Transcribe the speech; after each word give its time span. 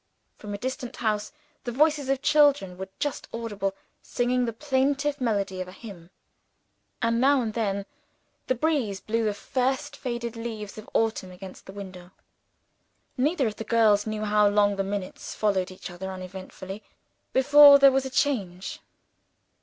From 0.39 0.55
a 0.55 0.57
distant 0.57 0.95
house 0.95 1.31
the 1.63 1.71
voices 1.71 2.09
of 2.09 2.23
children 2.23 2.75
were 2.75 2.89
just 2.97 3.27
audible, 3.31 3.75
singing 4.01 4.45
the 4.45 4.51
plaintive 4.51 5.21
melody 5.21 5.61
of 5.61 5.67
a 5.67 5.71
hymn; 5.71 6.09
and, 7.03 7.21
now 7.21 7.39
and 7.39 7.53
then, 7.53 7.85
the 8.47 8.55
breeze 8.55 8.99
blew 8.99 9.23
the 9.25 9.35
first 9.35 9.95
faded 9.95 10.35
leaves 10.35 10.75
of 10.79 10.89
autumn 10.95 11.29
against 11.29 11.67
the 11.67 11.71
window. 11.71 12.09
Neither 13.15 13.45
of 13.45 13.57
the 13.57 13.63
girls 13.63 14.07
knew 14.07 14.25
how 14.25 14.47
long 14.47 14.75
the 14.75 14.83
minutes 14.83 15.35
followed 15.35 15.69
each 15.69 15.91
other 15.91 16.09
uneventfully, 16.09 16.81
before 17.31 17.77
there 17.77 17.91
was 17.91 18.03
a 18.07 18.09
change. 18.09 18.79